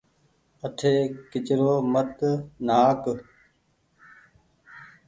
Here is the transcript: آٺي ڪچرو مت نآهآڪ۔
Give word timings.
آٺي 0.65 0.93
ڪچرو 1.31 1.73
مت 1.91 2.11
نآهآڪ۔ 2.65 3.03